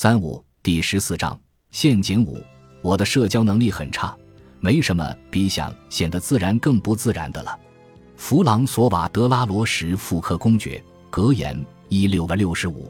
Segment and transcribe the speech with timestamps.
[0.00, 1.36] 三五第十四章
[1.72, 2.40] 陷阱五。
[2.82, 4.16] 我的社交能力很差，
[4.60, 7.58] 没什么比想显得自然更不自然的了。
[8.16, 10.80] 弗朗索瓦德拉罗什复刻公爵
[11.10, 12.88] 格言一六个六十五。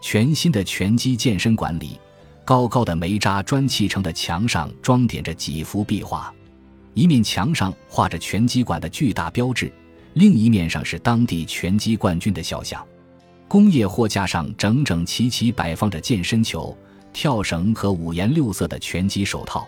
[0.00, 1.98] 全新的拳击健身馆里，
[2.44, 6.32] 高高的煤渣砖砌成的墙上装点着几幅壁画，
[6.94, 9.72] 一面墙上画着拳击馆的巨大标志，
[10.14, 12.86] 另一面上是当地拳击冠军的肖像。
[13.48, 16.76] 工业货架上整整齐齐摆放着健身球、
[17.12, 19.66] 跳绳和五颜六色的拳击手套，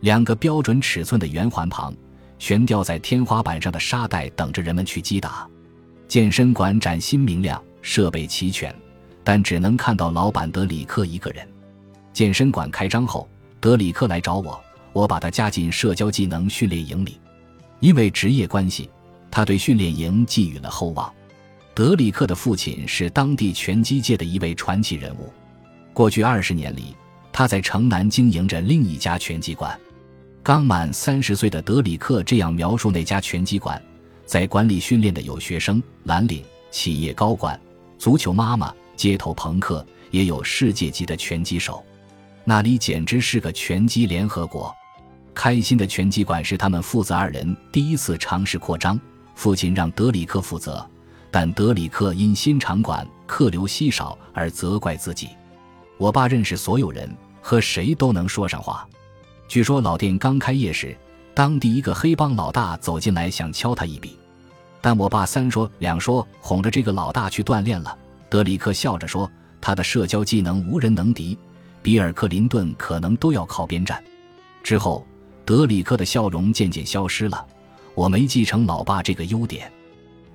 [0.00, 1.94] 两个标准尺寸的圆环旁，
[2.38, 5.48] 悬吊在天花板上的沙袋等着人们去击打。
[6.06, 8.74] 健身馆崭新明亮，设备齐全，
[9.24, 11.46] 但只能看到老板德里克一个人。
[12.12, 13.26] 健身馆开张后，
[13.60, 14.60] 德里克来找我，
[14.92, 17.18] 我把他加进社交技能训练营里，
[17.80, 18.90] 因为职业关系，
[19.30, 21.12] 他对训练营寄予了厚望。
[21.76, 25.30] 德里克的父亲是当地拳击界的一位传奇人物。
[25.92, 26.96] 过去二十年里，
[27.30, 29.78] 他在城南经营着另一家拳击馆。
[30.42, 33.78] 刚满三十岁的德里克这样描述那家拳击馆：
[34.24, 37.60] 在馆里训练的有学生、蓝领、企业高管、
[37.98, 41.84] 足球妈妈、街头朋克，也有世界级的拳击手。
[42.42, 44.74] 那里简直是个拳击联合国。
[45.34, 48.98] 开心的拳击馆是他们父子二人第一次尝试扩张。
[49.34, 50.88] 父亲让德里克负责。
[51.38, 55.28] 但德里克因新场馆客流稀少而责怪自己。
[55.98, 58.88] 我爸认识所有人，和谁都能说上话。
[59.46, 60.96] 据说老店刚开业时，
[61.34, 64.18] 当地一个黑帮老大走进来想敲他一笔，
[64.80, 67.94] 但我爸三说两说哄着这个老大去锻炼了。
[68.30, 71.38] 德里克笑着说：“他的社交技能无人能敌，
[71.82, 74.02] 比尔·克林顿可能都要靠边站。”
[74.64, 75.06] 之后，
[75.44, 77.46] 德里克的笑容渐渐消失了。
[77.94, 79.70] 我没继承老爸这个优点。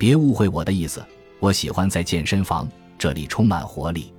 [0.02, 1.06] 别误会我的意思，
[1.40, 4.12] 我喜欢在健身房，这里充满活力。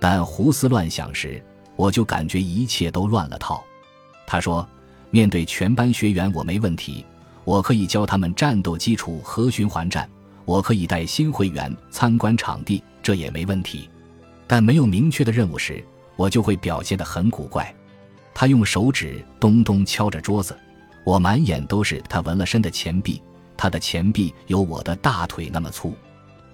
[0.00, 1.44] 但胡思乱想时，
[1.76, 3.62] 我就感觉一切都乱了套。
[4.26, 4.66] 他说
[5.12, 7.04] ：“面对全班学员，我没问题，
[7.44, 10.08] 我可以教他们战斗基础和循环战，
[10.46, 13.86] 我可以带新会员参观场地，这也没问题。
[14.46, 15.84] 但没有明确的任务时，
[16.16, 17.70] 我就会表现得很古怪。”
[18.32, 20.56] 他用手指咚咚敲着桌子，
[21.04, 23.20] 我满眼都是他纹了身的钱币。
[23.58, 25.92] 他的前臂有我的大腿那么粗，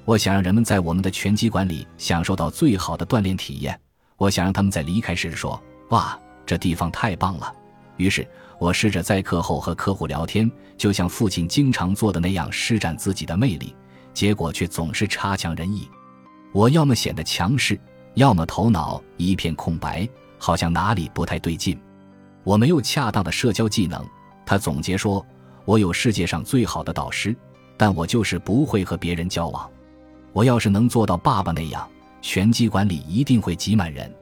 [0.06, 3.78] 我想让人们在我们的拳击馆里享受到最好的锻炼体验。
[4.16, 7.52] 我想让他们在离开时说：“哇，这地方太棒了。”
[7.98, 8.26] 于是，
[8.58, 13.76] 我试着在课后和客户聊天，就像父亲经常做的那样施展自己的魅力，
[14.14, 15.86] 结果却总是差强人意。
[16.52, 17.78] 我要么显得强势，
[18.14, 21.78] 要么头脑一片空白，好像哪里不太对劲。
[22.44, 24.02] 我没有恰当的社交技能，
[24.46, 25.24] 他总结说。
[25.64, 27.34] 我有世界上最好的导师，
[27.76, 29.68] 但我就是不会和别人交往。
[30.32, 31.88] 我要是能做到爸爸那样，
[32.20, 34.12] 拳击馆里一定会挤满人。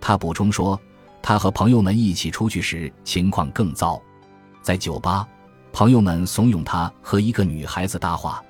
[0.00, 0.80] 他补充说，
[1.20, 4.00] 他和朋友们一起出去时情况更糟。
[4.62, 5.26] 在酒吧，
[5.72, 8.42] 朋友们怂恿他和一个女孩子搭话。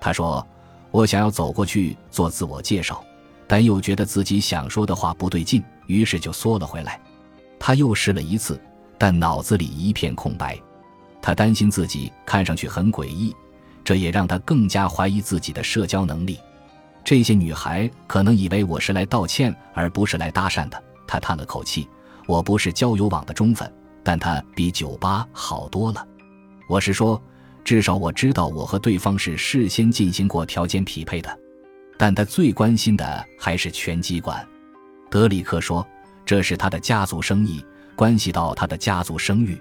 [0.00, 0.46] 他说
[0.90, 3.02] ：“我想要走过去做自我介绍，
[3.46, 7.00] 但又觉得自己想说的话不对劲，于是就缩了回来。”
[7.58, 8.60] 他又试了一次，
[8.98, 10.60] 但脑子里一片空白。
[11.22, 13.34] 他担心自己看上去很诡异，
[13.84, 16.36] 这也让他更加怀疑自己的社交能力。
[17.04, 20.82] 这些女孩可能以为我是来道歉而不是来搭讪的。
[21.06, 21.88] 他叹了口气
[22.26, 23.72] ：“我不是交友网的忠粉，
[24.02, 26.04] 但他比酒吧好多了。”
[26.68, 27.22] 我是说，
[27.64, 31.38] 至少我知道我和对方是事先进行过条件匹配的。
[31.96, 34.44] 但他最关心的还是拳击馆。
[35.08, 35.86] 德里克说
[36.26, 39.56] ：“这是他的家族生意，关系到他的家族声誉。”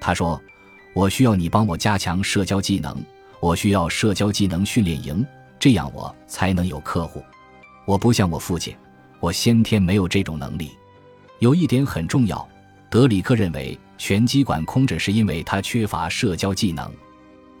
[0.00, 0.40] 他说。
[0.94, 2.96] 我需要你帮我加强社交技能，
[3.40, 5.24] 我需要社交技能训练营，
[5.58, 7.22] 这样我才能有客户。
[7.86, 8.74] 我不像我父亲，
[9.20, 10.70] 我先天没有这种能力。
[11.38, 12.46] 有一点很重要，
[12.90, 16.90] 德里克认为拳击馆空着是因为他缺乏社交技能。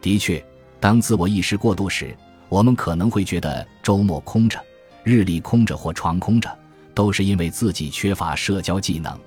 [0.00, 0.44] 的确，
[0.80, 2.16] 当自我意识过度时，
[2.48, 4.60] 我们可能会觉得周末空着、
[5.04, 6.56] 日历空着或床空着，
[6.92, 9.18] 都是因为自己缺乏社交技能。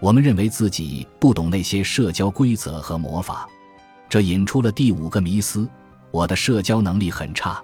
[0.00, 3.46] 我们认为自己不懂那些社交规则和魔法，
[4.08, 5.68] 这引出了第五个迷思：
[6.10, 7.62] 我的社交能力很差。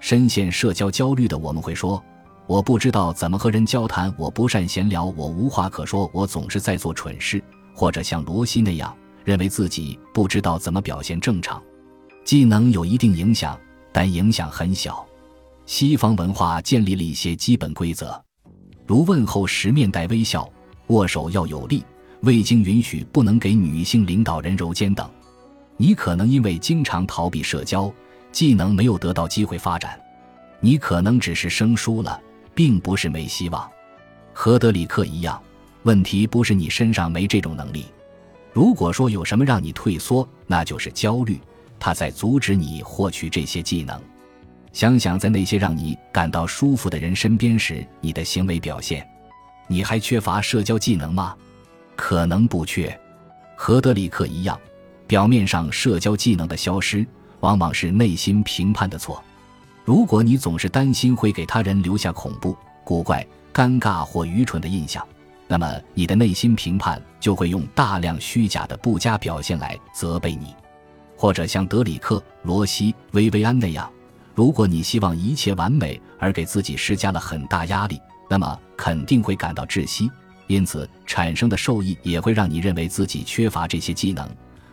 [0.00, 2.02] 深陷社交焦虑的我们会说
[2.48, 7.42] ：“我不知道怎么和人交谈，我不善闲聊，我无话可说，我总是在做蠢事。”
[7.74, 11.62] 或者像罗西那样，认为自己不知道怎么表现正常。
[12.24, 13.58] 技能有一定影响，
[13.92, 15.06] 但影响很小。
[15.66, 18.18] 西方文化建立了一些基本规则，
[18.86, 20.48] 如问候时面带微笑。
[20.88, 21.84] 握手要有力，
[22.20, 25.08] 未经允许不能给女性领导人揉肩等。
[25.76, 27.92] 你可能因为经常逃避社交，
[28.32, 30.00] 技能没有得到机会发展。
[30.60, 32.18] 你可能只是生疏了，
[32.54, 33.68] 并不是没希望。
[34.32, 35.40] 和德里克一样，
[35.82, 37.86] 问题不是你身上没这种能力。
[38.52, 41.38] 如果说有什么让你退缩，那就是焦虑，
[41.78, 44.00] 它在阻止你获取这些技能。
[44.72, 49.06] 想想在那些让你感到舒服的人身边时，你的行为表现，
[49.66, 51.34] 你还缺乏社交技能吗？
[51.96, 52.98] 可能不缺。
[53.56, 54.58] 和德里克一样，
[55.06, 57.06] 表面上社交技能的消失，
[57.40, 59.22] 往往是内心评判的错。
[59.84, 65.06] 如果你总是担心会给他人留下恐怖、古怪、尴尬或愚蠢的印象，
[65.48, 70.54] 那么你的内心评判就会用大量虚假的不佳表现来责备你，
[71.16, 73.90] 或者像德里克·罗西·薇薇安那样。
[74.34, 77.98] 如果你希望一切完美而给自己施加了很大压力，
[78.28, 80.10] 那么肯定会感到窒息，
[80.46, 84.28] 因此产生的受益也会让你认为自己缺乏这些技能，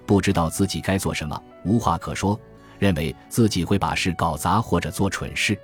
[0.06, 2.40] 不知道自己该做什么，无话可说，
[2.80, 5.58] 认为自己会把事搞砸或者做蠢事。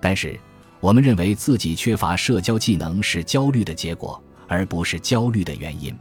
[0.00, 0.38] 但是，
[0.80, 5.96] 我们认为自己缺乏社交技能是焦虑的结果，而不是焦虑的原因。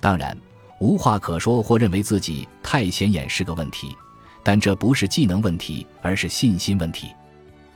[0.00, 0.36] 当然，
[0.80, 3.94] 无话可说或认为自己太显眼是个问题。
[4.42, 7.08] 但这不是技能问题，而是信心问题。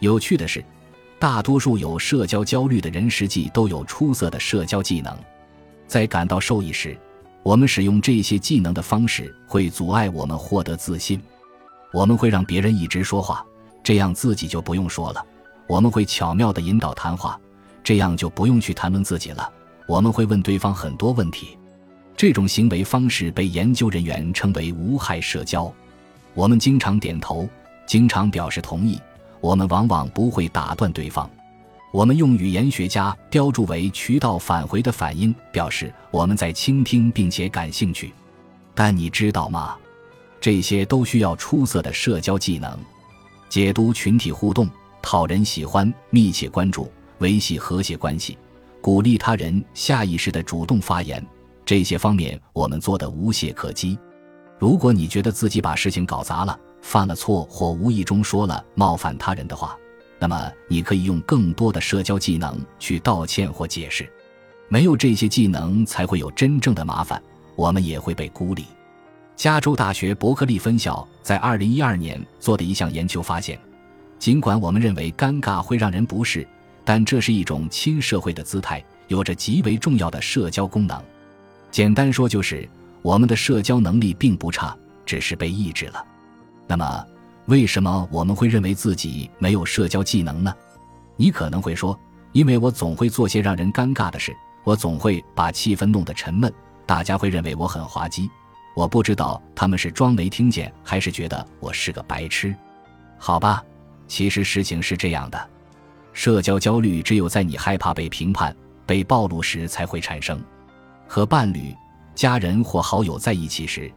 [0.01, 0.63] 有趣的是，
[1.19, 5.17] 大多数有社交焦虑的人实际都有出色的社交技能。
[5.87, 6.97] 在感到受益时，
[7.43, 11.21] 我们使用这些技能的方式会阻碍我们获得自信。
[11.93, 13.45] 我们会让别人一直说话，
[13.83, 15.21] 这样自己就不用说了；
[15.67, 17.41] 我们会巧妙地引导谈话，
[17.83, 19.51] 这样就不用去谈论自己了。
[19.89, 21.59] 我们会问对方很多问题。
[22.17, 25.73] 这种行为方式被研究人员称为无害社交。
[26.35, 27.49] 我们经常点头，
[27.87, 29.01] 经常表示同意。
[29.41, 31.29] 我们往往不会打断对方。
[31.91, 38.13] 我们用语言学家标注为渠道返回的反应，表示我们在倾听并且感兴趣。
[38.75, 39.77] 但你知道吗？
[40.41, 42.79] 这些都需要出色的社交技能：
[43.49, 44.69] 解读群体互动、
[45.03, 48.37] 讨人喜欢、密切关注、维系和谐关系、
[48.81, 51.25] 鼓励他人下意识的主动发言。
[51.65, 53.99] 这些方面我们做的无懈可击。
[54.59, 59.77] 如果你觉得自己把事情搞砸了、犯了错或无意中说了冒犯他人的话，
[60.19, 64.11] 那么你可以用更多的社交技能去道歉或解释。
[64.69, 67.23] 没有这些技能，才会有真正的麻烦，
[67.57, 68.65] 我们也会被孤立。
[69.37, 73.59] 加州大学伯克利分校在2012年做的一项研究发现，
[74.19, 76.47] 尽管我们认为尴尬会让人不适，
[76.85, 81.03] 但这是一种亲社会的姿态，有着极为重要的社交功能。
[81.71, 82.69] 简单说就是。
[83.01, 84.77] 我们的社交能力并不差，
[85.07, 86.05] 只是被抑制了。
[86.69, 87.05] 那么，
[87.47, 90.55] 为什么我们会认为自己没有社交技能呢？
[91.17, 91.99] 你可能会说，
[92.33, 96.53] 因为我总会做些让人尴尬的事，我总会把气氛弄得沉闷，
[96.85, 98.31] 大家会认为我很滑稽。
[98.77, 102.55] 我不知道他们是装没听见，还是觉得我是个白痴。
[103.17, 103.65] 好吧，
[104.07, 105.51] 其实事情是这样的：
[106.13, 108.55] 社交焦虑只有在你害怕被评判、
[108.85, 110.39] 被暴露时才会产生。
[111.07, 111.75] 和伴侣。
[112.15, 113.89] 家人或好友在一起时，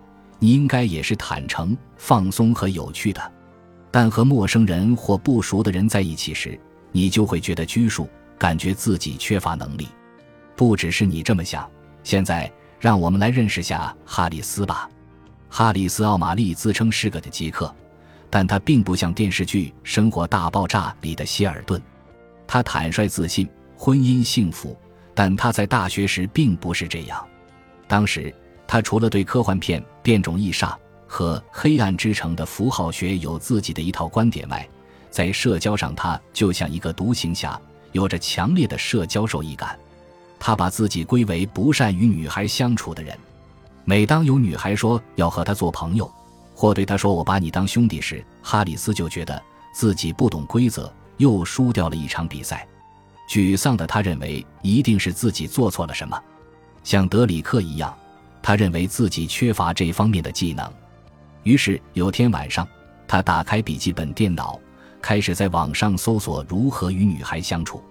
[0.44, 3.22] 你应该也是坦诚、放松和有趣的；
[3.92, 6.60] 但和陌生人或不熟的人在一起时，
[6.92, 8.10] 你就会觉得拘束，
[8.40, 9.88] 感觉自己缺乏能力。
[10.56, 11.70] 不只是你这么想。
[12.04, 14.90] 现在，让我们来认识下哈里斯吧。
[15.48, 17.72] 哈里斯·奥马利自称是个的极客，
[18.28, 21.80] 但他并不像电视剧《生活大爆炸》里的希尔顿。
[22.48, 23.48] 他坦率自信，
[23.78, 24.76] 婚姻幸福，
[25.14, 27.24] 但他在大学时并不是这样。
[27.88, 28.34] 当时，
[28.66, 30.70] 他除了对科幻片《变种异煞》
[31.08, 34.68] 和《黑暗之城》的符号学有自己的一套观点外，
[35.10, 37.60] 在社交上，他就像一个独行侠，
[37.92, 39.78] 有着强烈的社交受益感。
[40.40, 43.18] 他把自己归为不善与女孩相处的人。
[43.84, 46.12] 每当有女孩说要和他做朋友，
[46.56, 49.42] 或对他说“我把你当兄弟”时，哈里斯就觉得
[49.74, 52.68] 自己不懂规则，又输掉了一场比赛。
[53.30, 56.20] 沮丧的他认为，一定是自己做错了什么。
[56.84, 57.96] 像德里克一样，
[58.42, 60.72] 他认为自己缺乏这方面的技能。
[61.44, 62.68] 于是有天晚上，
[63.08, 64.60] 他打开笔记本电脑，
[65.02, 67.84] 开始在网上搜索如何与女孩相处。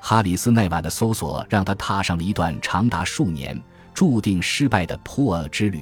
[0.00, 3.60] 哈里斯那晚的搜索让他踏上了一段长达数年、
[3.92, 5.80] 注定失败的普尔之旅。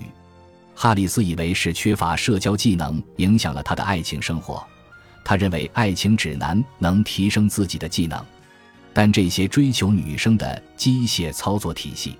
[0.75, 4.65] 哈里斯以为是缺乏社交技能影响了他的爱情生活，
[5.25, 8.25] 他认为爱情指南能提升自己的技能，
[8.93, 12.17] 但这些追求女生的机械操作体系。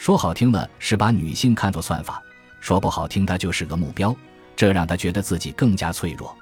[0.00, 2.22] 说好听了是把女性看作算法，
[2.58, 4.16] 说不好听它就是个目标，
[4.56, 6.34] 这让他觉得自己更加脆弱。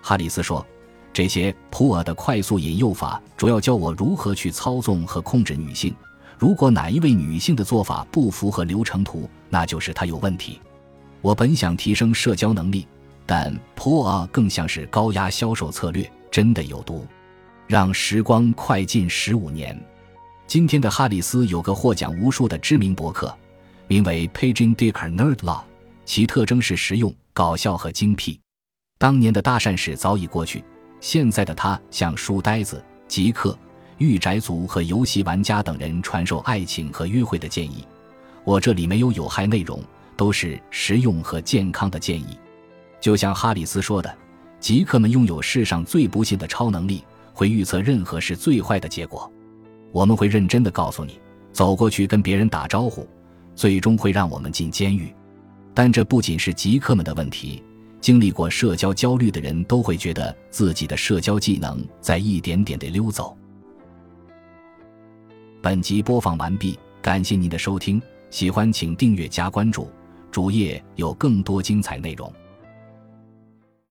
[0.00, 0.66] 哈里斯说
[1.12, 5.94] ：“这些普尔的快速引诱法主要教我如何去操纵和控制女性。
[6.38, 10.58] 如果哪一位女性的做法不符合流程图，那就是她有问题。
[11.20, 12.88] 我本想提升社交能力，
[13.26, 17.06] 但普尔更像是高压销售策略，真的有毒。
[17.66, 19.78] 让时光快进十五年。”
[20.46, 23.34] 今天的哈里斯有个获奖无数的知名博客，
[23.88, 25.62] 名为 Paging Dicker Nerd Law，
[26.04, 28.38] 其特征是实用、搞笑和精辟。
[28.98, 30.62] 当年的搭讪史早已过去，
[31.00, 33.58] 现在的他向书呆子、极客、
[33.98, 37.84] 御宅族和游戏玩家等人传授爱情和约会的建议。
[38.44, 39.82] 我这里没有有害内容，
[40.16, 42.38] 都是实用和健康的建议。
[43.00, 44.14] 就像哈里斯说的，
[44.60, 49.30] 极客们拥有世上最不幸的超能力，会预测任何事最坏的结果。
[49.94, 51.20] 我们会认真的告诉你，
[51.52, 53.06] 走过去跟别人打招呼，
[53.54, 55.14] 最终会让我们进监狱。
[55.72, 57.62] 但这不仅是极客们的问题，
[58.00, 63.36] 经历过社交焦虑的人都会觉得自己的社交技能在一点点的溜走。
[65.62, 69.88] 本集播放完毕，感谢您的收听，喜欢请订阅加关注，
[70.32, 72.32] 主页有更多精彩内容。